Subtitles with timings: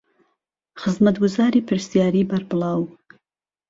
[0.81, 2.81] خزمەتگوزارى پرسیارى بەربڵاو